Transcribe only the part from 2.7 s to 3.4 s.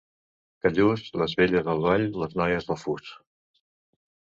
al fus.